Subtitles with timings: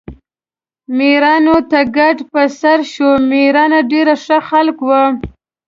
[0.97, 5.03] میرانو ته کډه په سر شو، میران ډېر ښه خلک وو.